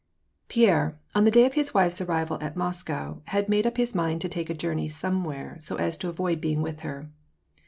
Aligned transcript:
PiERBE, 0.49 0.95
on 1.13 1.25
the 1.25 1.29
day 1.29 1.45
of 1.45 1.53
his 1.53 1.75
wife's 1.75 2.01
arrival 2.01 2.39
at 2.41 2.55
Moscow, 2.55 3.21
had 3.25 3.47
made 3.47 3.67
up 3.67 3.77
his 3.77 3.93
mind 3.93 4.19
to 4.21 4.29
take 4.29 4.49
a 4.49 4.55
journey 4.55 4.87
somewhere, 4.89 5.57
so 5.59 5.75
as 5.75 5.95
to 5.97 6.09
avoid 6.09 6.41
being 6.41 6.63
with 6.63 6.79
her. 6.79 7.11